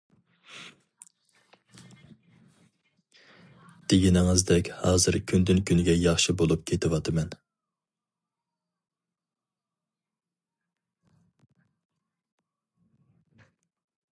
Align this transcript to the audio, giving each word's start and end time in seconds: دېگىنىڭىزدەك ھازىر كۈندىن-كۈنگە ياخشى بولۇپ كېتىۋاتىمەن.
دېگىنىڭىزدەك 3.93 4.71
ھازىر 4.79 5.17
كۈندىن-كۈنگە 5.33 5.95
ياخشى 6.05 6.35
بولۇپ 6.39 6.65
كېتىۋاتىمەن. 6.71 7.37